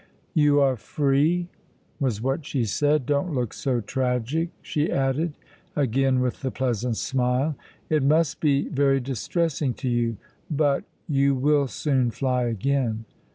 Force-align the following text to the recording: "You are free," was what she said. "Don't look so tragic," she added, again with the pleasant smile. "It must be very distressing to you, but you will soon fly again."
"You 0.33 0.59
are 0.61 0.77
free," 0.77 1.47
was 1.99 2.23
what 2.23 2.43
she 2.43 2.65
said. 2.65 3.05
"Don't 3.05 3.35
look 3.35 3.53
so 3.53 3.81
tragic," 3.81 4.49
she 4.63 4.91
added, 4.91 5.33
again 5.75 6.21
with 6.21 6.39
the 6.41 6.49
pleasant 6.49 6.97
smile. 6.97 7.55
"It 7.87 8.01
must 8.01 8.39
be 8.41 8.67
very 8.69 8.99
distressing 8.99 9.75
to 9.75 9.87
you, 9.87 10.17
but 10.49 10.85
you 11.07 11.35
will 11.35 11.67
soon 11.67 12.09
fly 12.09 12.45
again." 12.45 13.05